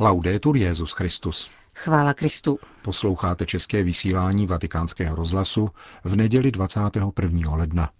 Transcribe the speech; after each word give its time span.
Laudetur 0.00 0.56
Jezus 0.56 0.92
Christus. 0.92 1.50
Chvála 1.74 2.14
Kristu. 2.14 2.58
Posloucháte 2.82 3.46
české 3.46 3.82
vysílání 3.82 4.46
Vatikánského 4.46 5.16
rozhlasu 5.16 5.70
v 6.04 6.16
neděli 6.16 6.50
21. 6.50 7.54
ledna. 7.54 7.90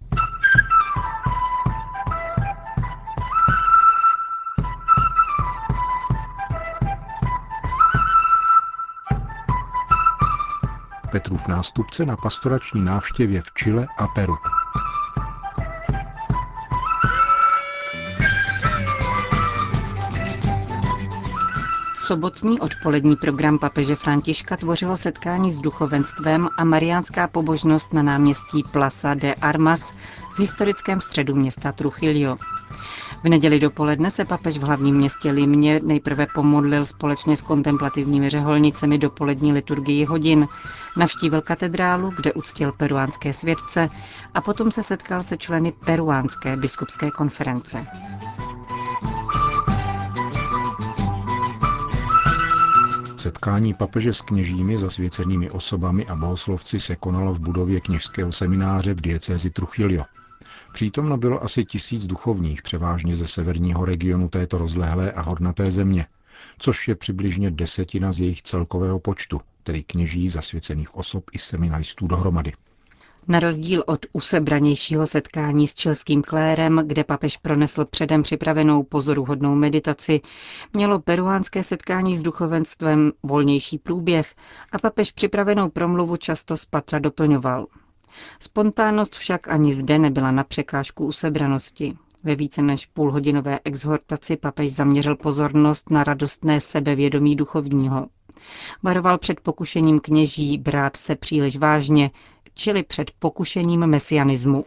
Petrův 11.11 11.47
nástupce 11.47 12.05
na 12.05 12.17
pastorační 12.17 12.81
návštěvě 12.85 13.41
v 13.41 13.51
Chile 13.53 13.87
a 13.97 14.07
Peru. 14.07 14.35
Sobotní 22.09 22.59
odpolední 22.59 23.15
program 23.15 23.59
papeže 23.59 23.95
Františka 23.95 24.57
tvořilo 24.57 24.97
setkání 24.97 25.51
s 25.51 25.57
duchovenstvem 25.57 26.49
a 26.57 26.63
mariánská 26.63 27.27
pobožnost 27.27 27.93
na 27.93 28.03
náměstí 28.03 28.63
Plaza 28.71 29.13
de 29.13 29.33
Armas 29.33 29.93
v 30.35 30.39
historickém 30.39 31.01
středu 31.01 31.35
města 31.35 31.71
Trujillo. 31.71 32.35
V 33.23 33.29
neděli 33.29 33.59
dopoledne 33.59 34.11
se 34.11 34.25
papež 34.25 34.57
v 34.57 34.61
hlavním 34.61 34.95
městě 34.95 35.31
Limně 35.31 35.79
nejprve 35.83 36.27
pomodlil 36.35 36.85
společně 36.85 37.37
s 37.37 37.41
kontemplativními 37.41 38.29
řeholnicemi 38.29 38.97
dopolední 38.97 39.53
liturgii 39.53 40.05
hodin, 40.05 40.47
navštívil 40.97 41.41
katedrálu, 41.41 42.13
kde 42.15 42.33
uctil 42.33 42.71
peruánské 42.71 43.33
svědce 43.33 43.87
a 44.33 44.41
potom 44.41 44.71
se 44.71 44.83
setkal 44.83 45.23
se 45.23 45.37
členy 45.37 45.73
peruánské 45.85 46.57
biskupské 46.57 47.11
konference. 47.11 47.85
Setkání 53.19 53.73
papeže 53.73 54.13
s 54.13 54.21
kněžími, 54.21 54.77
zasvěcenými 54.77 55.49
osobami 55.49 56.05
a 56.05 56.15
bohoslovci 56.15 56.79
se 56.79 56.95
konalo 56.95 57.33
v 57.33 57.39
budově 57.39 57.81
kněžského 57.81 58.31
semináře 58.31 58.93
v 58.93 59.01
diecézi 59.01 59.49
Truchilio. 59.49 60.03
Přítomno 60.73 61.17
bylo 61.17 61.43
asi 61.43 61.65
tisíc 61.65 62.07
duchovních, 62.07 62.61
převážně 62.61 63.15
ze 63.15 63.27
severního 63.27 63.85
regionu 63.85 64.29
této 64.29 64.57
rozlehlé 64.57 65.11
a 65.11 65.21
hodnaté 65.21 65.71
země, 65.71 66.05
což 66.57 66.87
je 66.87 66.95
přibližně 66.95 67.51
desetina 67.51 68.11
z 68.11 68.19
jejich 68.19 68.41
celkového 68.41 68.99
počtu, 68.99 69.41
tedy 69.63 69.83
kněží, 69.83 70.29
zasvěcených 70.29 70.95
osob 70.95 71.23
i 71.31 71.37
seminaristů 71.37 72.07
dohromady. 72.07 72.53
Na 73.29 73.39
rozdíl 73.39 73.83
od 73.87 74.05
usebranějšího 74.13 75.07
setkání 75.07 75.67
s 75.67 75.73
čelským 75.73 76.21
klérem, 76.21 76.81
kde 76.85 77.03
papež 77.03 77.37
pronesl 77.37 77.85
předem 77.85 78.23
připravenou 78.23 78.83
pozoruhodnou 78.83 79.55
meditaci, 79.55 80.21
mělo 80.73 80.99
peruánské 80.99 81.63
setkání 81.63 82.17
s 82.17 82.21
duchovenstvem 82.21 83.11
volnější 83.23 83.77
průběh 83.77 84.35
a 84.71 84.79
papež 84.79 85.11
připravenou 85.11 85.69
promluvu 85.69 86.17
často 86.17 86.57
z 86.57 86.65
patra 86.65 86.99
doplňoval. 86.99 87.67
Spontánnost 88.39 89.15
však 89.15 89.47
ani 89.47 89.73
zde 89.73 89.99
nebyla 89.99 90.31
na 90.31 90.43
překážku 90.43 91.05
usebranosti. 91.05 91.97
Ve 92.23 92.35
více 92.35 92.61
než 92.61 92.85
půlhodinové 92.85 93.59
exhortaci 93.63 94.37
papež 94.37 94.75
zaměřil 94.75 95.15
pozornost 95.15 95.91
na 95.91 96.03
radostné 96.03 96.61
sebevědomí 96.61 97.35
duchovního. 97.35 98.07
Varoval 98.83 99.17
před 99.17 99.39
pokušením 99.39 99.99
kněží 99.99 100.57
brát 100.57 100.95
se 100.95 101.15
příliš 101.15 101.57
vážně, 101.57 102.11
čili 102.59 102.83
před 102.83 103.11
pokušením 103.19 103.87
mesianismu. 103.87 104.65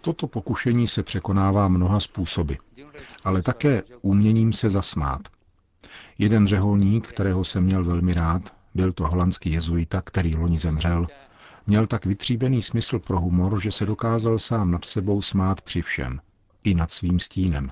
Toto 0.00 0.26
pokušení 0.26 0.88
se 0.88 1.02
překonává 1.02 1.68
mnoha 1.68 2.00
způsoby, 2.00 2.54
ale 3.24 3.42
také 3.42 3.82
uměním 4.02 4.52
se 4.52 4.70
zasmát. 4.70 5.20
Jeden 6.18 6.46
řeholník, 6.46 7.06
kterého 7.06 7.44
jsem 7.44 7.64
měl 7.64 7.84
velmi 7.84 8.12
rád, 8.12 8.54
byl 8.74 8.92
to 8.92 9.06
holandský 9.06 9.52
jezuita, 9.52 10.02
který 10.02 10.36
loni 10.36 10.58
zemřel, 10.58 11.06
měl 11.66 11.86
tak 11.86 12.06
vytříbený 12.06 12.62
smysl 12.62 12.98
pro 12.98 13.20
humor, 13.20 13.62
že 13.62 13.72
se 13.72 13.86
dokázal 13.86 14.38
sám 14.38 14.70
nad 14.70 14.84
sebou 14.84 15.22
smát 15.22 15.60
při 15.60 15.82
všem, 15.82 16.20
i 16.64 16.74
nad 16.74 16.90
svým 16.90 17.20
stínem. 17.20 17.70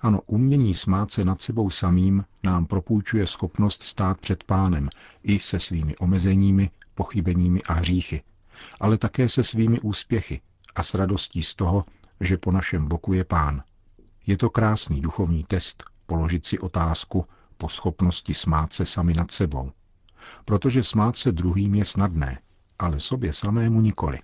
Ano, 0.00 0.20
umění 0.26 0.74
smát 0.74 1.12
se 1.12 1.24
nad 1.24 1.42
sebou 1.42 1.70
samým 1.70 2.24
nám 2.42 2.66
propůjčuje 2.66 3.26
schopnost 3.26 3.82
stát 3.82 4.20
před 4.20 4.44
pánem 4.44 4.88
i 5.22 5.38
se 5.38 5.58
svými 5.58 5.96
omezeními, 5.96 6.70
pochybeními 6.94 7.62
a 7.62 7.72
hříchy, 7.72 8.22
ale 8.80 8.98
také 8.98 9.28
se 9.28 9.42
svými 9.42 9.80
úspěchy 9.80 10.40
a 10.74 10.82
s 10.82 10.94
radostí 10.94 11.42
z 11.42 11.54
toho, 11.54 11.84
že 12.20 12.36
po 12.36 12.52
našem 12.52 12.88
boku 12.88 13.12
je 13.12 13.24
pán. 13.24 13.62
Je 14.26 14.36
to 14.36 14.50
krásný 14.50 15.00
duchovní 15.00 15.44
test 15.44 15.84
položit 16.06 16.46
si 16.46 16.58
otázku 16.58 17.26
po 17.56 17.68
schopnosti 17.68 18.34
smát 18.34 18.72
se 18.72 18.84
sami 18.84 19.14
nad 19.14 19.30
sebou. 19.30 19.72
Protože 20.44 20.84
smát 20.84 21.16
se 21.16 21.32
druhým 21.32 21.74
je 21.74 21.84
snadné, 21.84 22.38
ale 22.78 23.00
sobě 23.00 23.32
samému 23.32 23.80
nikoli. 23.80 24.18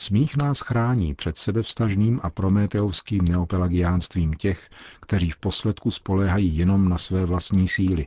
Smích 0.00 0.36
nás 0.36 0.60
chrání 0.60 1.14
před 1.14 1.36
sebevstažným 1.36 2.20
a 2.22 2.30
prométeovským 2.30 3.24
neopelagiánstvím 3.24 4.32
těch, 4.32 4.68
kteří 5.00 5.30
v 5.30 5.36
posledku 5.36 5.90
spoléhají 5.90 6.58
jenom 6.58 6.88
na 6.88 6.98
své 6.98 7.24
vlastní 7.24 7.68
síly 7.68 8.06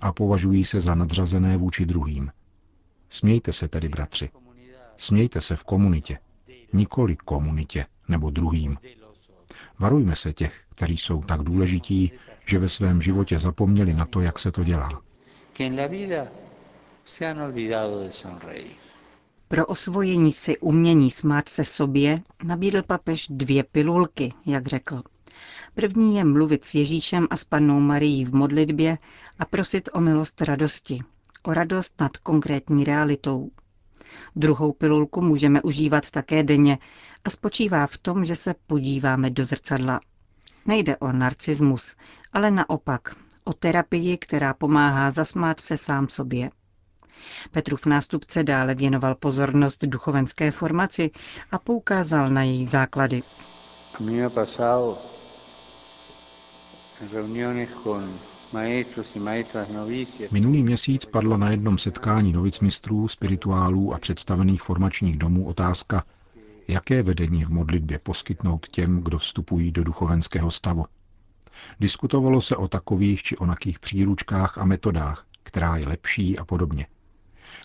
a 0.00 0.12
považují 0.12 0.64
se 0.64 0.80
za 0.80 0.94
nadřazené 0.94 1.56
vůči 1.56 1.86
druhým. 1.86 2.30
Smějte 3.08 3.52
se 3.52 3.68
tedy, 3.68 3.88
bratři. 3.88 4.30
Smějte 4.96 5.40
se 5.40 5.56
v 5.56 5.64
komunitě, 5.64 6.18
nikoli 6.72 7.16
komunitě 7.16 7.86
nebo 8.08 8.30
druhým. 8.30 8.78
Varujme 9.78 10.16
se 10.16 10.32
těch, 10.32 10.62
kteří 10.74 10.96
jsou 10.96 11.22
tak 11.22 11.42
důležití, 11.42 12.12
že 12.46 12.58
ve 12.58 12.68
svém 12.68 13.02
životě 13.02 13.38
zapomněli 13.38 13.94
na 13.94 14.06
to, 14.06 14.20
jak 14.20 14.38
se 14.38 14.52
to 14.52 14.64
dělá. 14.64 15.02
Pro 19.48 19.66
osvojení 19.66 20.32
si 20.32 20.58
umění 20.58 21.10
smát 21.10 21.48
se 21.48 21.64
sobě 21.64 22.22
nabídl 22.44 22.82
papež 22.82 23.26
dvě 23.30 23.62
pilulky, 23.64 24.32
jak 24.46 24.66
řekl. 24.66 25.02
První 25.74 26.16
je 26.16 26.24
mluvit 26.24 26.64
s 26.64 26.74
Ježíšem 26.74 27.26
a 27.30 27.36
s 27.36 27.44
pannou 27.44 27.80
Marií 27.80 28.24
v 28.24 28.34
modlitbě 28.34 28.98
a 29.38 29.44
prosit 29.44 29.88
o 29.92 30.00
milost 30.00 30.42
radosti, 30.42 31.00
o 31.42 31.54
radost 31.54 32.00
nad 32.00 32.16
konkrétní 32.16 32.84
realitou. 32.84 33.50
Druhou 34.36 34.72
pilulku 34.72 35.20
můžeme 35.20 35.62
užívat 35.62 36.10
také 36.10 36.42
denně 36.42 36.78
a 37.24 37.30
spočívá 37.30 37.86
v 37.86 37.98
tom, 37.98 38.24
že 38.24 38.36
se 38.36 38.54
podíváme 38.66 39.30
do 39.30 39.44
zrcadla. 39.44 40.00
Nejde 40.66 40.96
o 40.96 41.12
narcismus, 41.12 41.96
ale 42.32 42.50
naopak 42.50 43.16
o 43.44 43.52
terapii, 43.52 44.18
která 44.18 44.54
pomáhá 44.54 45.10
zasmát 45.10 45.60
se 45.60 45.76
sám 45.76 46.08
sobě. 46.08 46.50
Petrův 47.50 47.86
nástupce 47.86 48.42
dále 48.42 48.74
věnoval 48.74 49.14
pozornost 49.14 49.84
duchovenské 49.84 50.50
formaci 50.50 51.10
a 51.50 51.58
poukázal 51.58 52.30
na 52.30 52.42
její 52.42 52.66
základy. 52.66 53.22
Minulý 60.30 60.62
měsíc 60.62 61.04
padla 61.04 61.36
na 61.36 61.50
jednom 61.50 61.78
setkání 61.78 62.32
novicmistrů, 62.32 63.08
spirituálů 63.08 63.94
a 63.94 63.98
představených 63.98 64.62
formačních 64.62 65.18
domů 65.18 65.46
otázka, 65.46 66.04
jaké 66.68 67.02
vedení 67.02 67.44
v 67.44 67.48
modlitbě 67.48 67.98
poskytnout 67.98 68.68
těm, 68.68 69.02
kdo 69.02 69.18
vstupují 69.18 69.72
do 69.72 69.84
duchovenského 69.84 70.50
stavu. 70.50 70.84
Diskutovalo 71.80 72.40
se 72.40 72.56
o 72.56 72.68
takových 72.68 73.22
či 73.22 73.36
onakých 73.36 73.78
příručkách 73.78 74.58
a 74.58 74.64
metodách, 74.64 75.26
která 75.42 75.76
je 75.76 75.88
lepší 75.88 76.38
a 76.38 76.44
podobně. 76.44 76.86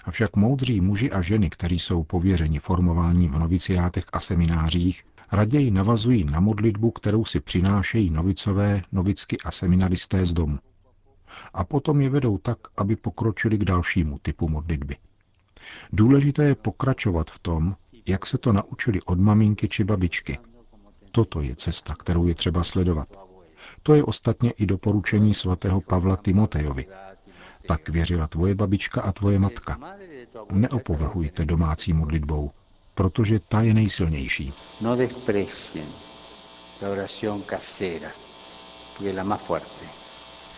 Avšak 0.03 0.35
moudří 0.35 0.81
muži 0.81 1.11
a 1.11 1.21
ženy, 1.21 1.49
kteří 1.49 1.79
jsou 1.79 2.03
pověřeni 2.03 2.59
formováním 2.59 3.31
v 3.31 3.39
noviciátech 3.39 4.05
a 4.13 4.19
seminářích, 4.19 5.03
raději 5.31 5.71
navazují 5.71 6.23
na 6.23 6.39
modlitbu, 6.39 6.91
kterou 6.91 7.25
si 7.25 7.39
přinášejí 7.39 8.09
novicové, 8.09 8.81
novicky 8.91 9.37
a 9.37 9.51
seminaristé 9.51 10.25
z 10.25 10.33
domu. 10.33 10.57
A 11.53 11.63
potom 11.63 12.01
je 12.01 12.09
vedou 12.09 12.37
tak, 12.37 12.57
aby 12.77 12.95
pokročili 12.95 13.57
k 13.57 13.65
dalšímu 13.65 14.19
typu 14.21 14.47
modlitby. 14.47 14.95
Důležité 15.93 16.43
je 16.43 16.55
pokračovat 16.55 17.31
v 17.31 17.39
tom, 17.39 17.75
jak 18.05 18.25
se 18.25 18.37
to 18.37 18.53
naučili 18.53 19.01
od 19.01 19.19
maminky 19.19 19.67
či 19.69 19.83
babičky. 19.83 20.39
Toto 21.11 21.41
je 21.41 21.55
cesta, 21.55 21.95
kterou 21.95 22.27
je 22.27 22.35
třeba 22.35 22.63
sledovat. 22.63 23.07
To 23.83 23.93
je 23.93 24.03
ostatně 24.03 24.51
i 24.51 24.65
doporučení 24.65 25.33
svatého 25.33 25.81
Pavla 25.81 26.15
Timotejovi. 26.15 26.85
Tak 27.69 27.89
věřila 27.89 28.27
tvoje 28.27 28.55
babička 28.55 29.01
a 29.01 29.11
tvoje 29.11 29.39
matka. 29.39 29.79
Neopovrhujte 30.51 31.45
domácí 31.45 31.93
modlitbou, 31.93 32.51
protože 32.95 33.39
ta 33.39 33.61
je 33.61 33.73
nejsilnější. 33.73 34.53
No 34.81 34.97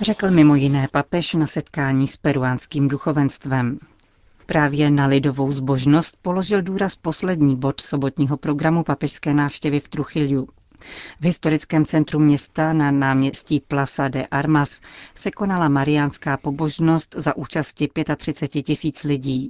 Řekl 0.02 0.32
mimo 0.32 0.56
jiné 0.56 0.88
papež 0.92 1.34
na 1.34 1.48
setkání 1.48 2.08
s 2.08 2.18
peruánským 2.18 2.88
duchovenstvem. 2.88 3.78
Právě 4.46 4.92
na 4.92 5.06
lidovou 5.06 5.52
zbožnost 5.52 6.18
položil 6.22 6.62
důraz 6.62 6.96
poslední 6.96 7.56
bod 7.56 7.82
sobotního 7.82 8.38
programu 8.38 8.84
papežské 8.84 9.34
návštěvy 9.34 9.80
v 9.80 9.88
Truchiliu. 9.88 10.48
V 11.20 11.24
historickém 11.26 11.86
centru 11.86 12.20
města 12.20 12.74
na 12.74 12.92
náměstí 12.92 13.60
Plaza 13.68 14.08
de 14.08 14.26
Armas 14.28 14.82
se 15.16 15.32
konala 15.32 15.70
mariánská 15.70 16.38
pobožnost 16.38 17.16
za 17.18 17.36
účasti 17.36 17.90
35 18.18 18.64
tisíc 18.64 19.04
lidí. 19.04 19.50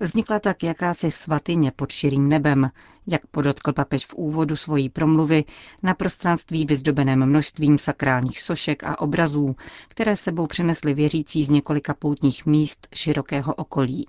Vznikla 0.00 0.40
tak 0.40 0.62
jakási 0.62 1.10
svatyně 1.10 1.70
pod 1.70 1.92
širým 1.92 2.28
nebem, 2.28 2.70
jak 3.06 3.26
podotkl 3.26 3.72
papež 3.72 4.06
v 4.06 4.14
úvodu 4.14 4.56
svojí 4.56 4.88
promluvy 4.88 5.44
na 5.82 5.94
prostranství 5.94 6.66
vyzdobeném 6.66 7.26
množstvím 7.26 7.78
sakrálních 7.78 8.40
sošek 8.40 8.84
a 8.84 9.00
obrazů, 9.00 9.56
které 9.88 10.16
sebou 10.16 10.46
přinesli 10.46 10.94
věřící 10.94 11.44
z 11.44 11.50
několika 11.50 11.94
poutních 11.94 12.46
míst 12.46 12.88
širokého 12.94 13.54
okolí. 13.54 14.06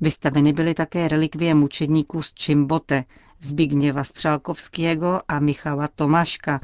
Vystaveny 0.00 0.52
byly 0.52 0.74
také 0.74 1.08
relikvie 1.08 1.54
mučedníků 1.54 2.22
z 2.22 2.32
Čimbote, 2.34 3.04
Zbigněva 3.40 4.04
Střálkovského 4.04 5.20
a 5.28 5.38
Michala 5.40 5.88
Tomáška, 5.88 6.60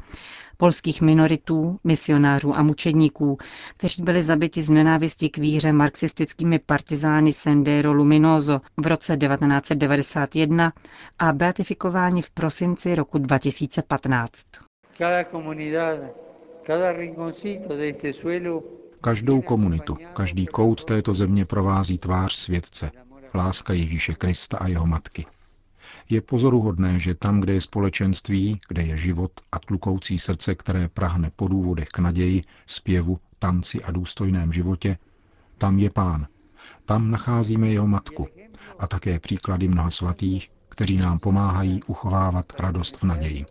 polských 0.57 1.01
minoritů, 1.01 1.79
misionářů 1.83 2.55
a 2.57 2.63
mučedníků, 2.63 3.37
kteří 3.77 4.03
byli 4.03 4.21
zabiti 4.23 4.61
z 4.63 4.69
nenávisti 4.69 5.29
k 5.29 5.37
víře 5.37 5.73
marxistickými 5.73 6.59
partizány 6.59 7.33
Sendero 7.33 7.93
Luminoso 7.93 8.61
v 8.77 8.87
roce 8.87 9.17
1991 9.17 10.73
a 11.19 11.33
beatifikováni 11.33 12.21
v 12.21 12.31
prosinci 12.31 12.95
roku 12.95 13.17
2015. 13.17 14.45
Každou 19.01 19.41
komunitu, 19.41 19.97
každý 20.13 20.45
kout 20.45 20.83
této 20.83 21.13
země 21.13 21.45
provází 21.45 21.97
tvář 21.97 22.33
světce, 22.33 22.91
láska 23.35 23.73
Ježíše 23.73 24.13
Krista 24.13 24.57
a 24.57 24.67
jeho 24.67 24.87
matky. 24.87 25.25
Je 26.09 26.21
pozoruhodné, 26.21 26.99
že 26.99 27.15
tam, 27.15 27.39
kde 27.39 27.53
je 27.53 27.61
společenství, 27.61 28.59
kde 28.67 28.83
je 28.83 28.97
život 28.97 29.31
a 29.51 29.59
tlukoucí 29.59 30.19
srdce, 30.19 30.55
které 30.55 30.89
prahne 30.89 31.31
po 31.35 31.47
důvodech 31.47 31.87
k 31.87 31.99
naději, 31.99 32.41
zpěvu, 32.65 33.19
tanci 33.39 33.83
a 33.83 33.91
důstojném 33.91 34.53
životě, 34.53 34.97
tam 35.57 35.79
je 35.79 35.89
pán. 35.89 36.27
Tam 36.85 37.11
nacházíme 37.11 37.67
jeho 37.67 37.87
matku 37.87 38.27
a 38.79 38.87
také 38.87 39.19
příklady 39.19 39.67
mnoha 39.67 39.91
svatých, 39.91 40.51
kteří 40.69 40.97
nám 40.97 41.19
pomáhají 41.19 41.83
uchovávat 41.83 42.45
radost 42.59 42.97
v 42.97 43.03
naději. 43.03 43.45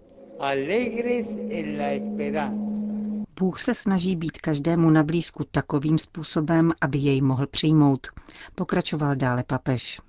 Bůh 3.38 3.61
se 3.61 3.75
snaží 3.75 4.17
být 4.17 4.38
každému 4.38 4.90
na 4.90 5.02
blízku 5.02 5.44
takovým 5.50 5.99
způsobem, 5.99 6.73
aby 6.81 6.99
jej 6.99 7.20
mohl 7.20 7.46
přijmout, 7.46 8.06
pokračoval 8.55 9.17
dále 9.17 9.44
papež. 9.46 10.00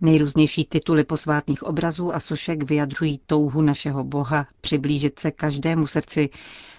Nejrůznější 0.00 0.64
tituly 0.64 1.04
posvátných 1.04 1.62
obrazů 1.62 2.14
a 2.14 2.20
sošek 2.20 2.62
vyjadřují 2.62 3.20
touhu 3.26 3.62
našeho 3.62 4.04
Boha 4.04 4.46
přiblížit 4.60 5.18
se 5.18 5.30
každému 5.30 5.86
srdci, 5.86 6.30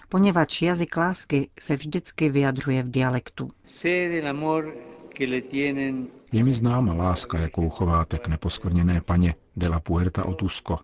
poněvadž 0.08 0.62
jazyk 0.62 0.96
lásky 0.96 1.50
se 1.60 1.74
vždycky 1.76 2.28
vyjadřuje 2.28 2.82
v 2.82 2.90
dialektu. 2.90 3.48
Je 6.32 6.44
mi 6.44 6.54
známa 6.54 6.94
láska, 6.94 7.38
jakou 7.38 7.68
chováte 7.68 8.18
k 8.18 8.28
neposkvrněné 8.28 9.00
paně 9.00 9.34
de 9.56 9.68
la 9.68 9.80
Puerta 9.80 10.24
Otusko, 10.24 10.78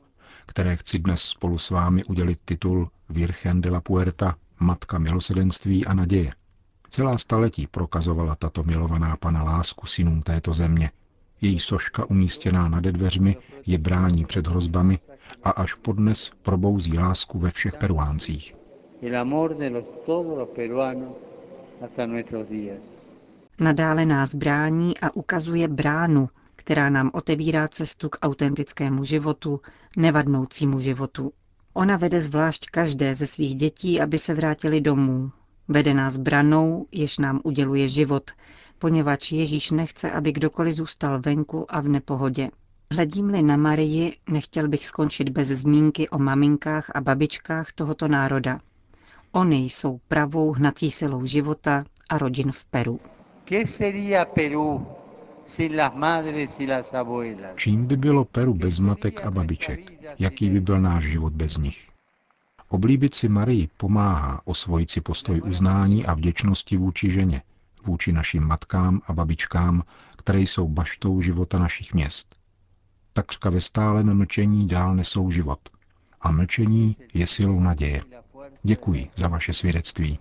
které 0.46 0.76
chci 0.76 0.98
dnes 0.98 1.20
spolu 1.20 1.58
s 1.58 1.70
vámi 1.70 2.04
udělit 2.04 2.38
titul 2.44 2.90
Virgen 3.08 3.60
de 3.60 3.70
la 3.70 3.80
Puerta, 3.80 4.36
Matka 4.60 4.98
milosedenství 4.98 5.86
a 5.86 5.94
naděje. 5.94 6.32
Celá 6.88 7.18
staletí 7.18 7.66
prokazovala 7.66 8.34
tato 8.34 8.62
milovaná 8.62 9.16
pana 9.16 9.42
lásku 9.42 9.86
synům 9.86 10.22
této 10.22 10.52
země– 10.52 10.90
její 11.44 11.60
soška 11.60 12.10
umístěná 12.10 12.68
nad 12.68 12.84
dveřmi 12.84 13.36
je 13.66 13.78
brání 13.78 14.24
před 14.24 14.46
hrozbami 14.46 14.98
a 15.44 15.50
až 15.50 15.74
podnes 15.74 16.30
probouzí 16.42 16.98
lásku 16.98 17.38
ve 17.38 17.50
všech 17.50 17.74
peruáncích. 17.74 18.56
Nadále 23.60 24.06
nás 24.06 24.34
brání 24.34 24.98
a 24.98 25.16
ukazuje 25.16 25.68
bránu, 25.68 26.28
která 26.56 26.90
nám 26.90 27.10
otevírá 27.12 27.68
cestu 27.68 28.08
k 28.08 28.18
autentickému 28.22 29.04
životu, 29.04 29.60
nevadnoucímu 29.96 30.80
životu. 30.80 31.32
Ona 31.74 31.96
vede 31.96 32.20
zvlášť 32.20 32.70
každé 32.70 33.14
ze 33.14 33.26
svých 33.26 33.54
dětí, 33.54 34.00
aby 34.00 34.18
se 34.18 34.34
vrátili 34.34 34.80
domů. 34.80 35.30
Vede 35.68 35.94
nás 35.94 36.16
branou, 36.16 36.86
jež 36.92 37.18
nám 37.18 37.40
uděluje 37.44 37.88
život, 37.88 38.30
poněvadž 38.78 39.32
Ježíš 39.32 39.70
nechce, 39.70 40.10
aby 40.10 40.32
kdokoliv 40.32 40.74
zůstal 40.74 41.20
venku 41.20 41.74
a 41.74 41.80
v 41.80 41.88
nepohodě. 41.88 42.50
Hledím-li 42.92 43.42
na 43.42 43.56
Marii, 43.56 44.16
nechtěl 44.30 44.68
bych 44.68 44.86
skončit 44.86 45.28
bez 45.28 45.48
zmínky 45.48 46.08
o 46.08 46.18
maminkách 46.18 46.90
a 46.94 47.00
babičkách 47.00 47.72
tohoto 47.72 48.08
národa. 48.08 48.60
Oni 49.32 49.64
jsou 49.64 50.00
pravou 50.08 50.52
hnací 50.52 50.90
silou 50.90 51.26
života 51.26 51.84
a 52.08 52.18
rodin 52.18 52.52
v 52.52 52.64
Peru. 52.64 53.00
Čím 57.56 57.86
by 57.86 57.96
bylo 57.96 58.24
Peru 58.24 58.54
bez 58.54 58.78
matek 58.78 59.26
a 59.26 59.30
babiček? 59.30 59.92
Jaký 60.18 60.50
by 60.50 60.60
byl 60.60 60.80
náš 60.80 61.04
život 61.04 61.32
bez 61.32 61.56
nich? 61.56 61.88
Oblíbit 62.68 63.14
si 63.14 63.28
Marii 63.28 63.68
pomáhá 63.76 64.40
osvojit 64.44 64.90
si 64.90 65.00
postoj 65.00 65.42
uznání 65.44 66.06
a 66.06 66.14
vděčnosti 66.14 66.76
vůči 66.76 67.10
ženě, 67.10 67.42
vůči 67.84 68.12
našim 68.12 68.42
matkám 68.42 69.00
a 69.06 69.12
babičkám, 69.12 69.82
které 70.16 70.40
jsou 70.40 70.68
baštou 70.68 71.20
života 71.20 71.58
našich 71.58 71.94
měst. 71.94 72.36
Takřka 73.12 73.50
ve 73.50 73.60
stálem 73.60 74.14
mlčení 74.16 74.66
dál 74.66 74.94
nesou 74.94 75.30
život. 75.30 75.58
A 76.20 76.30
mlčení 76.30 76.96
je 77.14 77.26
silou 77.26 77.60
naděje. 77.60 78.00
Děkuji 78.62 79.10
za 79.14 79.28
vaše 79.28 79.52
svědectví. 79.52 80.18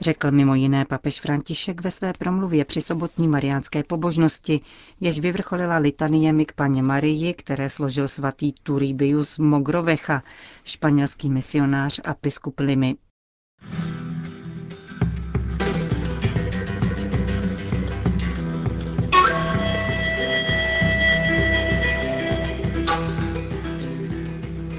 Řekl 0.00 0.30
mimo 0.30 0.54
jiné 0.54 0.84
papež 0.84 1.20
František 1.20 1.80
ve 1.80 1.90
své 1.90 2.12
promluvě 2.12 2.64
při 2.64 2.80
sobotní 2.80 3.28
mariánské 3.28 3.82
pobožnosti, 3.82 4.60
jež 5.00 5.20
vyvrcholila 5.20 5.76
litaniemi 5.76 6.46
k 6.46 6.52
paně 6.52 6.82
Marii, 6.82 7.34
které 7.34 7.70
složil 7.70 8.08
svatý 8.08 8.52
Turibius 8.52 9.38
Mogrovecha, 9.38 10.22
španělský 10.64 11.30
misionář 11.30 12.00
a 12.04 12.14
biskup 12.22 12.60
Limy. 12.60 12.96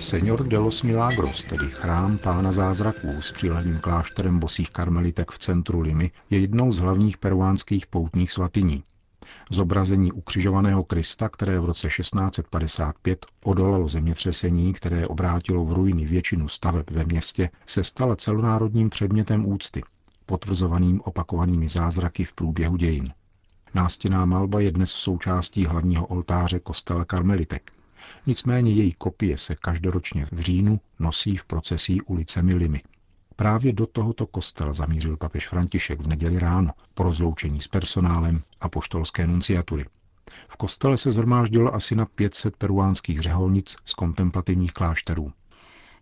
Señor 0.10 0.48
de 0.48 0.58
los 0.58 0.84
Milagros, 0.84 1.44
tedy 1.44 1.70
chrám 1.70 2.18
pána 2.18 2.52
zázraků 2.52 3.22
s 3.22 3.32
přilehlým 3.32 3.80
klášterem 3.80 4.40
bosých 4.40 4.70
karmelitek 4.72 5.32
v 5.32 5.40
centru 5.40 5.82
Limy, 5.82 6.12
je 6.30 6.40
jednou 6.40 6.72
z 6.72 6.80
hlavních 6.80 7.18
peruánských 7.18 7.88
poutních 7.88 8.32
svatyní. 8.32 8.84
Zobrazení 9.52 10.12
ukřižovaného 10.12 10.84
Krista, 10.84 11.30
které 11.30 11.60
v 11.60 11.66
roce 11.66 11.88
1655 11.88 13.26
odolalo 13.44 13.88
zemětřesení, 13.88 14.74
které 14.74 15.08
obrátilo 15.08 15.66
v 15.66 15.74
ruiny 15.74 16.06
většinu 16.06 16.48
staveb 16.48 16.86
ve 16.92 17.04
městě, 17.04 17.50
se 17.66 17.84
stala 17.84 18.16
celonárodním 18.16 18.90
předmětem 18.90 19.46
úcty, 19.46 19.82
potvrzovaným 20.26 21.02
opakovanými 21.02 21.70
zázraky 21.70 22.24
v 22.24 22.34
průběhu 22.34 22.78
dějin. 22.78 23.14
Nástěná 23.74 24.26
malba 24.26 24.60
je 24.60 24.72
dnes 24.72 24.90
součástí 24.90 25.66
hlavního 25.66 26.06
oltáře 26.08 26.60
kostela 26.60 27.06
Karmelitek. 27.06 27.79
Nicméně 28.28 28.72
její 28.72 28.94
kopie 28.94 29.38
se 29.38 29.56
každoročně 29.56 30.26
v 30.32 30.40
říjnu 30.40 30.80
nosí 31.00 31.38
v 31.38 31.46
procesí 31.46 32.02
ulicemi 32.02 32.56
Limy. 32.56 32.82
Právě 33.36 33.74
do 33.74 33.88
tohoto 33.88 34.28
kostela 34.28 34.74
zamířil 34.74 35.18
papež 35.18 35.48
František 35.48 36.02
v 36.02 36.08
neděli 36.08 36.40
ráno 36.40 36.72
po 36.94 37.04
rozloučení 37.04 37.62
s 37.62 37.68
personálem 37.68 38.42
a 38.62 38.70
poštolské 38.70 39.28
nunciatury. 39.28 39.86
V 40.50 40.58
kostele 40.58 40.98
se 40.98 41.12
zhromáždilo 41.12 41.76
asi 41.76 41.96
na 41.96 42.06
500 42.06 42.58
peruánských 42.58 43.20
řeholnic 43.20 43.76
z 43.86 43.94
kontemplativních 43.94 44.74
klášterů. 44.74 45.32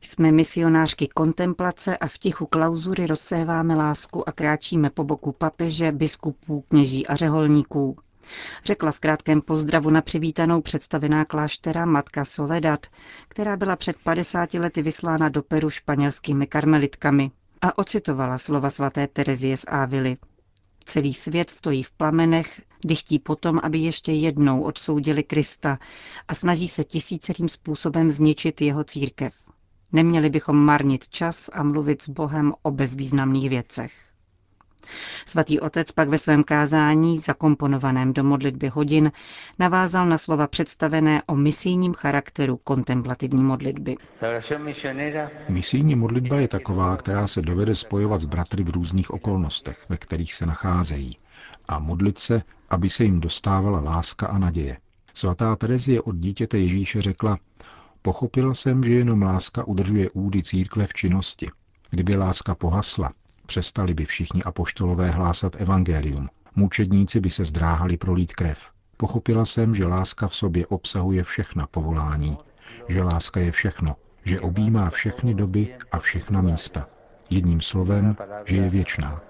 Jsme 0.02 0.32
misionářky 0.32 1.08
kontemplace 1.08 1.98
a 1.98 2.08
v 2.08 2.18
tichu 2.18 2.46
klauzury 2.46 3.08
rozséváme 3.08 3.76
lásku 3.76 4.30
a 4.30 4.32
kráčíme 4.32 4.90
po 4.90 5.04
boku 5.04 5.32
papeže, 5.32 5.92
biskupů, 5.92 6.64
kněží 6.68 7.08
a 7.08 7.16
řeholníků. 7.16 7.96
Řekla 8.66 8.92
v 8.92 9.00
krátkém 9.00 9.42
pozdravu 9.42 9.90
na 9.90 10.02
přivítanou 10.02 10.62
představená 10.62 11.26
kláštera 11.26 11.86
matka 11.86 12.26
Soledad, 12.26 12.86
která 13.28 13.58
byla 13.58 13.76
před 13.76 13.98
50 14.04 14.54
lety 14.54 14.82
vyslána 14.82 15.30
do 15.30 15.44
Peru 15.44 15.70
španělskými 15.70 16.48
karmelitkami 16.48 17.32
a 17.62 17.78
ocitovala 17.78 18.38
slova 18.38 18.70
svaté 18.70 19.08
Terezie 19.08 19.58
z 19.58 19.66
Ávily. 19.68 20.18
Celý 20.86 21.14
svět 21.14 21.50
stojí 21.50 21.84
v 21.84 21.92
plamenech, 21.92 22.62
dychtí 22.86 23.20
potom, 23.20 23.60
aby 23.64 23.80
ještě 23.80 24.12
jednou 24.12 24.62
odsoudili 24.62 25.24
Krista 25.24 25.80
a 26.28 26.36
snaží 26.36 26.68
se 26.68 26.84
tisícerým 26.84 27.48
způsobem 27.50 28.10
zničit 28.10 28.62
jeho 28.62 28.84
církev. 28.84 29.36
Neměli 29.92 30.30
bychom 30.30 30.56
marnit 30.58 31.08
čas 31.08 31.50
a 31.54 31.64
mluvit 31.64 32.02
s 32.02 32.10
Bohem 32.10 32.54
o 32.62 32.72
bezvýznamných 32.72 33.50
věcech. 33.50 34.07
Svatý 35.26 35.60
otec 35.60 35.92
pak 35.92 36.10
ve 36.10 36.18
svém 36.18 36.44
kázání, 36.44 37.20
zakomponovaném 37.20 38.14
do 38.14 38.24
modlitby 38.24 38.68
hodin, 38.68 39.12
navázal 39.60 40.06
na 40.06 40.18
slova 40.18 40.48
představené 40.48 41.24
o 41.28 41.36
misijním 41.36 41.94
charakteru 41.94 42.58
kontemplativní 42.64 43.44
modlitby. 43.44 43.96
Misijní 45.50 45.96
modlitba 45.96 46.38
je 46.38 46.48
taková, 46.48 46.96
která 46.96 47.28
se 47.28 47.42
dovede 47.42 47.76
spojovat 47.76 48.22
s 48.22 48.26
bratry 48.26 48.64
v 48.64 48.70
různých 48.70 49.12
okolnostech, 49.12 49.86
ve 49.90 49.98
kterých 49.98 50.34
se 50.34 50.46
nacházejí, 50.46 51.18
a 51.68 51.80
modlit 51.80 52.20
se, 52.20 52.42
aby 52.70 52.90
se 52.90 53.04
jim 53.04 53.20
dostávala 53.20 53.80
láska 53.80 54.28
a 54.28 54.38
naděje. 54.38 54.78
Svatá 55.14 55.56
Terezie 55.56 56.02
od 56.02 56.16
dítěte 56.16 56.58
Ježíše 56.58 57.02
řekla, 57.02 57.38
pochopila 58.02 58.54
jsem, 58.54 58.84
že 58.84 58.94
jenom 58.94 59.22
láska 59.22 59.68
udržuje 59.68 60.10
údy 60.10 60.44
církve 60.44 60.88
v 60.88 60.94
činnosti. 60.94 61.48
Kdyby 61.90 62.16
láska 62.16 62.56
pohasla, 62.56 63.12
přestali 63.48 63.94
by 63.94 64.06
všichni 64.06 64.44
apoštolové 64.44 65.12
hlásat 65.12 65.56
evangelium. 65.62 66.30
Mučedníci 66.56 67.20
by 67.20 67.30
se 67.30 67.46
zdráhali 67.46 67.98
prolít 67.98 68.34
krev. 68.34 68.60
Pochopila 68.98 69.46
jsem, 69.46 69.76
že 69.76 69.86
láska 69.86 70.28
v 70.28 70.36
sobě 70.36 70.68
obsahuje 70.68 71.24
všechna 71.24 71.68
povolání, 71.68 72.38
že 72.88 73.04
láska 73.04 73.40
je 73.40 73.52
všechno, 73.52 73.96
že 74.24 74.40
objímá 74.40 74.90
všechny 74.90 75.34
doby 75.34 75.76
a 75.92 76.00
všechna 76.00 76.42
místa. 76.42 76.88
Jedním 77.30 77.62
slovem, 77.62 78.16
že 78.46 78.56
je 78.58 78.70
věčná. 78.70 79.22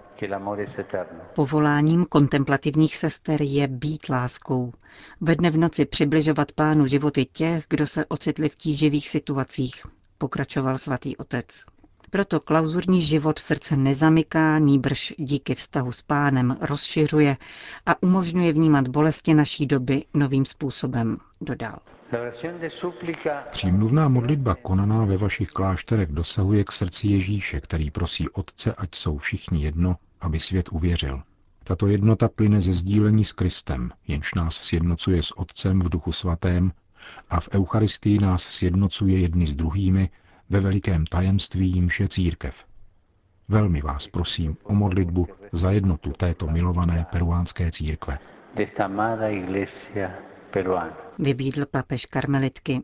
Povoláním 1.36 2.06
kontemplativních 2.06 2.96
sester 2.98 3.42
je 3.42 3.68
být 3.68 4.10
láskou. 4.10 4.74
Ve 5.22 5.36
dne 5.36 5.50
v 5.50 5.58
noci 5.58 5.86
přibližovat 5.86 6.52
pánu 6.52 6.88
životy 6.88 7.26
těch, 7.26 7.66
kdo 7.70 7.88
se 7.88 8.06
ocitli 8.06 8.50
v 8.50 8.56
tíživých 8.56 9.10
situacích, 9.10 9.86
pokračoval 10.18 10.78
svatý 10.78 11.18
otec. 11.18 11.66
Proto 12.10 12.40
klauzurní 12.40 13.02
život 13.02 13.40
srdce 13.40 13.78
nezamyká, 13.78 14.60
nýbrž 14.60 15.14
díky 15.18 15.56
vztahu 15.56 15.92
s 15.92 16.02
pánem 16.02 16.58
rozšiřuje 16.62 17.38
a 17.86 18.04
umožňuje 18.04 18.54
vnímat 18.54 18.88
bolesti 18.88 19.34
naší 19.34 19.66
doby 19.66 20.04
novým 20.14 20.46
způsobem, 20.46 21.18
dodal. 21.42 21.80
Přímluvná 23.52 24.10
modlitba 24.10 24.56
konaná 24.56 25.06
ve 25.06 25.18
vašich 25.18 25.50
klášterech 25.50 26.10
dosahuje 26.12 26.64
k 26.64 26.72
srdci 26.72 27.08
Ježíše, 27.08 27.62
který 27.62 27.92
prosí 27.92 28.30
Otce, 28.30 28.74
ať 28.78 28.96
jsou 28.96 29.18
všichni 29.18 29.64
jedno, 29.64 29.96
aby 30.22 30.40
svět 30.40 30.70
uvěřil. 30.72 31.22
Tato 31.64 31.88
jednota 31.88 32.28
plyne 32.28 32.62
ze 32.62 32.74
sdílení 32.74 33.26
s 33.26 33.32
Kristem, 33.32 33.92
jenž 34.08 34.34
nás 34.34 34.56
sjednocuje 34.56 35.24
s 35.24 35.38
Otcem 35.38 35.80
v 35.80 35.90
duchu 35.90 36.12
svatém 36.12 36.72
a 37.30 37.40
v 37.40 37.50
Eucharistii 37.54 38.20
nás 38.20 38.44
sjednocuje 38.44 39.20
jedni 39.20 39.48
s 39.48 39.56
druhými 39.56 40.10
ve 40.50 40.60
velikém 40.60 41.06
tajemství 41.06 41.72
jimž 41.72 42.00
je 42.00 42.08
církev. 42.08 42.66
Velmi 43.50 43.82
vás 43.82 44.08
prosím 44.08 44.58
o 44.64 44.74
modlitbu 44.74 45.28
za 45.52 45.72
jednotu 45.72 46.12
této 46.12 46.48
milované 46.48 47.06
peruánské 47.12 47.72
církve. 47.72 48.20
Vybídl 51.20 51.66
papež 51.66 52.06
karmelitky. 52.06 52.82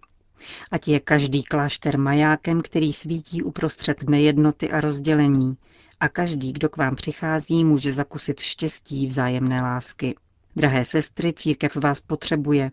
Ať 0.72 0.88
je 0.88 1.00
každý 1.00 1.44
klášter 1.44 2.00
majákem, 2.00 2.62
který 2.62 2.94
svítí 2.94 3.44
uprostřed 3.44 4.10
nejednoty 4.10 4.72
a 4.72 4.82
rozdělení, 4.82 5.58
a 6.00 6.10
každý, 6.10 6.54
kdo 6.54 6.70
k 6.70 6.78
vám 6.78 6.96
přichází, 6.96 7.66
může 7.66 7.92
zakusit 7.92 8.40
štěstí 8.40 9.06
vzájemné 9.06 9.62
lásky. 9.62 10.16
Drahé 10.56 10.86
sestry, 10.86 11.34
církev 11.34 11.76
vás 11.76 12.02
potřebuje. 12.02 12.72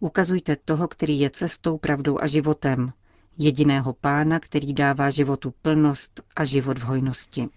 Ukazujte 0.00 0.56
toho, 0.64 0.88
který 0.88 1.20
je 1.20 1.30
cestou, 1.30 1.78
pravdou 1.78 2.18
a 2.20 2.26
životem, 2.26 2.88
jediného 3.40 3.92
pána, 3.92 4.40
který 4.40 4.74
dává 4.74 5.10
životu 5.10 5.54
plnost 5.62 6.20
a 6.36 6.44
život 6.44 6.78
v 6.78 6.82
hojnosti. 6.82 7.48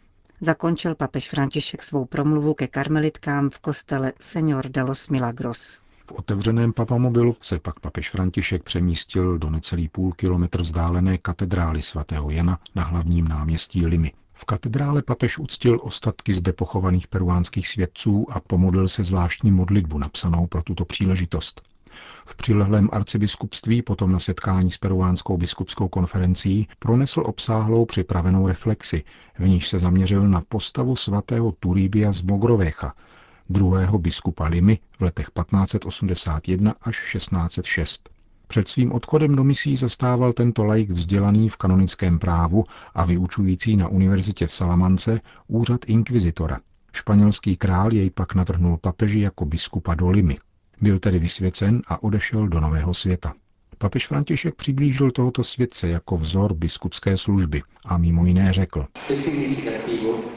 Zakončil 0.41 0.95
papež 0.95 1.29
František 1.29 1.83
svou 1.83 2.05
promluvu 2.05 2.53
ke 2.53 2.67
karmelitkám 2.67 3.49
v 3.49 3.59
kostele 3.59 4.13
Señor 4.19 4.69
de 4.69 4.81
los 4.81 5.09
Milagros. 5.09 5.81
V 6.07 6.11
otevřeném 6.11 6.73
papamobilu 6.73 7.35
se 7.41 7.59
pak 7.59 7.79
papež 7.79 8.09
František 8.09 8.63
přemístil 8.63 9.37
do 9.37 9.49
necelý 9.49 9.89
půl 9.89 10.11
kilometr 10.11 10.61
vzdálené 10.61 11.17
katedrály 11.17 11.81
svatého 11.81 12.29
Jana 12.29 12.59
na 12.75 12.83
hlavním 12.83 13.27
náměstí 13.27 13.85
Limy. 13.85 14.11
V 14.33 14.45
katedrále 14.45 15.01
papež 15.01 15.39
uctil 15.39 15.79
ostatky 15.81 16.33
zde 16.33 16.53
pochovaných 16.53 17.07
peruánských 17.07 17.67
svědců 17.67 18.25
a 18.29 18.39
pomodlil 18.39 18.87
se 18.87 19.03
zvláštní 19.03 19.51
modlitbu 19.51 19.97
napsanou 19.97 20.47
pro 20.47 20.63
tuto 20.63 20.85
příležitost. 20.85 21.61
V 22.25 22.35
přilehlém 22.35 22.89
arcibiskupství 22.91 23.81
potom 23.81 24.11
na 24.11 24.19
setkání 24.19 24.71
s 24.71 24.77
peruánskou 24.77 25.37
biskupskou 25.37 25.87
konferencí 25.87 26.67
pronesl 26.79 27.23
obsáhlou 27.25 27.85
připravenou 27.85 28.47
reflexi, 28.47 29.03
v 29.39 29.47
níž 29.47 29.67
se 29.67 29.79
zaměřil 29.79 30.27
na 30.29 30.41
postavu 30.49 30.95
svatého 30.95 31.51
Turibia 31.51 32.11
z 32.11 32.21
Mogrovecha, 32.21 32.93
druhého 33.49 33.99
biskupa 33.99 34.45
Limy 34.45 34.79
v 34.97 35.01
letech 35.01 35.29
1581 35.35 36.75
až 36.81 37.11
1606. 37.11 38.09
Před 38.47 38.67
svým 38.67 38.91
odchodem 38.91 39.35
do 39.35 39.43
misí 39.43 39.75
zastával 39.75 40.33
tento 40.33 40.63
laik 40.63 40.89
vzdělaný 40.89 41.49
v 41.49 41.57
kanonickém 41.57 42.19
právu 42.19 42.63
a 42.95 43.05
vyučující 43.05 43.77
na 43.77 43.87
univerzitě 43.87 44.47
v 44.47 44.53
Salamance 44.53 45.19
úřad 45.47 45.79
inkvizitora. 45.87 46.59
Španělský 46.93 47.57
král 47.57 47.93
jej 47.93 48.09
pak 48.09 48.35
navrhnul 48.35 48.77
papeži 48.77 49.19
jako 49.19 49.45
biskupa 49.45 49.95
do 49.95 50.09
Limy. 50.09 50.37
Byl 50.83 50.99
tedy 50.99 51.19
vysvěcen 51.19 51.81
a 51.87 52.03
odešel 52.03 52.47
do 52.47 52.59
Nového 52.59 52.93
světa. 52.93 53.33
Papež 53.77 54.07
František 54.07 54.55
přiblížil 54.55 55.11
tohoto 55.11 55.43
světce 55.43 55.87
jako 55.87 56.17
vzor 56.17 56.53
biskupské 56.53 57.17
služby 57.17 57.61
a 57.85 57.97
mimo 57.97 58.25
jiné 58.25 58.53
řekl. 58.53 58.85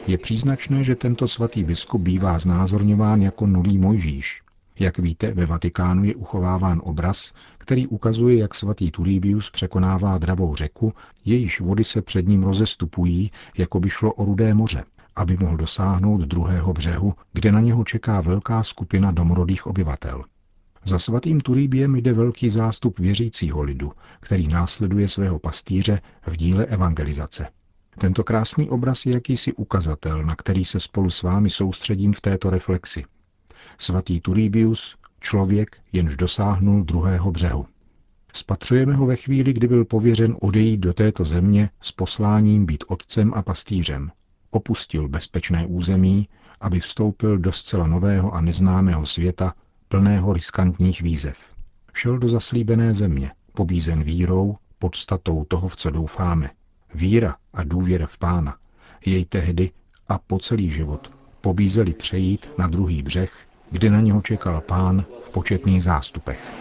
Je 0.07 0.17
příznačné, 0.17 0.83
že 0.83 0.95
tento 0.95 1.27
svatý 1.27 1.63
biskup 1.63 2.01
bývá 2.01 2.39
znázorňován 2.39 3.21
jako 3.21 3.47
nový 3.47 3.77
Mojžíš. 3.77 4.41
Jak 4.79 4.97
víte, 4.97 5.31
ve 5.33 5.45
Vatikánu 5.45 6.03
je 6.03 6.15
uchováván 6.15 6.81
obraz, 6.83 7.33
který 7.57 7.87
ukazuje, 7.87 8.37
jak 8.37 8.55
svatý 8.55 8.91
Turíbius 8.91 9.49
překonává 9.49 10.17
dravou 10.17 10.55
řeku, 10.55 10.93
jejíž 11.25 11.61
vody 11.61 11.83
se 11.83 12.01
před 12.01 12.27
ním 12.27 12.43
rozestupují, 12.43 13.31
jako 13.57 13.79
by 13.79 13.89
šlo 13.89 14.13
o 14.13 14.25
rudé 14.25 14.53
moře, 14.53 14.83
aby 15.15 15.37
mohl 15.37 15.57
dosáhnout 15.57 16.21
druhého 16.21 16.73
břehu, 16.73 17.13
kde 17.33 17.51
na 17.51 17.59
něho 17.59 17.83
čeká 17.83 18.21
velká 18.21 18.63
skupina 18.63 19.11
domorodých 19.11 19.67
obyvatel. 19.67 20.23
Za 20.87 20.99
svatým 20.99 21.39
Turíbiem 21.39 21.95
jde 21.95 22.13
velký 22.13 22.49
zástup 22.49 22.99
věřícího 22.99 23.61
lidu, 23.61 23.91
který 24.19 24.47
následuje 24.47 25.07
svého 25.07 25.39
pastýře 25.39 26.01
v 26.27 26.37
díle 26.37 26.65
evangelizace. 26.65 27.47
Tento 27.99 28.23
krásný 28.23 28.69
obraz 28.69 29.05
je 29.05 29.13
jakýsi 29.13 29.53
ukazatel, 29.53 30.23
na 30.23 30.35
který 30.35 30.65
se 30.65 30.79
spolu 30.79 31.09
s 31.09 31.21
vámi 31.21 31.49
soustředím 31.49 32.13
v 32.13 32.21
této 32.21 32.49
reflexi. 32.49 33.03
Svatý 33.77 34.21
Turíbius, 34.21 34.97
člověk, 35.19 35.77
jenž 35.93 36.17
dosáhnul 36.17 36.83
druhého 36.83 37.31
břehu. 37.31 37.65
Spatřujeme 38.33 38.95
ho 38.95 39.05
ve 39.05 39.15
chvíli, 39.15 39.53
kdy 39.53 39.67
byl 39.67 39.85
pověřen 39.85 40.35
odejít 40.41 40.79
do 40.79 40.93
této 40.93 41.25
země 41.25 41.69
s 41.81 41.91
posláním 41.91 42.65
být 42.65 42.83
otcem 42.87 43.33
a 43.35 43.41
pastýřem. 43.41 44.11
Opustil 44.49 45.07
bezpečné 45.07 45.65
území, 45.65 46.29
aby 46.61 46.79
vstoupil 46.79 47.37
do 47.37 47.51
zcela 47.51 47.87
nového 47.87 48.33
a 48.33 48.41
neznámého 48.41 49.05
světa, 49.05 49.53
plného 49.87 50.33
riskantních 50.33 51.01
výzev. 51.01 51.53
Šel 51.93 52.17
do 52.17 52.29
zaslíbené 52.29 52.93
země, 52.93 53.31
pobízen 53.53 54.03
vírou, 54.03 54.55
podstatou 54.79 55.45
toho, 55.45 55.67
v 55.67 55.75
co 55.75 55.89
doufáme. 55.89 56.49
Víra 56.93 57.35
a 57.53 57.63
důvěra 57.63 58.05
v 58.05 58.17
pána 58.17 58.57
jej 59.05 59.25
tehdy 59.25 59.71
a 60.07 60.19
po 60.19 60.39
celý 60.39 60.69
život 60.69 61.11
pobízeli 61.41 61.93
přejít 61.93 62.51
na 62.57 62.67
druhý 62.67 63.03
břeh, 63.03 63.33
kde 63.71 63.89
na 63.89 64.01
něho 64.01 64.21
čekal 64.21 64.61
pán 64.61 65.05
v 65.21 65.29
početných 65.29 65.83
zástupech. 65.83 66.53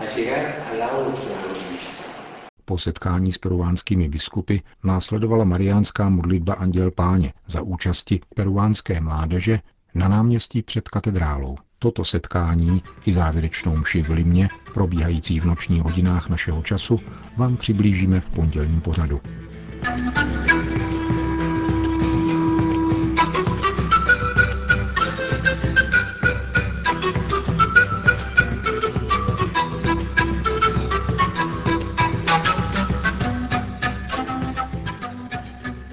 Po 2.64 2.78
setkání 2.78 3.33
s 3.33 3.38
peruánskými 3.38 4.09
biskupy 4.09 4.59
následovala 4.85 5.45
mariánská 5.45 6.09
modlitba 6.09 6.54
Anděl 6.54 6.90
Páně 6.90 7.33
za 7.47 7.62
účasti 7.62 8.21
peruánské 8.35 9.00
mládeže 9.00 9.61
na 9.95 10.09
náměstí 10.09 10.62
před 10.62 10.88
katedrálou. 10.88 11.56
Toto 11.78 12.04
setkání 12.04 12.83
i 13.06 13.12
závěrečnou 13.12 13.76
mši 13.76 14.02
v 14.02 14.11
Limě, 14.11 14.49
probíhající 14.75 15.40
v 15.40 15.45
nočních 15.45 15.83
hodinách 15.83 16.28
našeho 16.28 16.62
času, 16.62 17.00
vám 17.37 17.56
přiblížíme 17.56 18.21
v 18.21 18.30
pondělním 18.30 18.80
pořadu. 18.80 19.21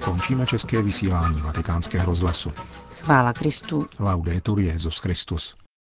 Končíme 0.04 0.46
české 0.46 0.82
vysílání 0.82 1.42
vatikánského 1.42 2.06
rozhlasu. 2.06 2.52
Chvála 3.00 3.32
Kristu. 3.32 3.86
Laudetur 3.98 4.60
Jezus 4.60 4.98
Christus. 4.98 5.63